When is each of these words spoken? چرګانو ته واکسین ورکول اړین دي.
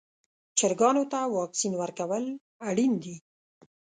چرګانو 0.57 1.03
ته 1.11 1.19
واکسین 1.37 1.73
ورکول 1.77 2.25
اړین 2.69 2.93
دي. 3.03 3.15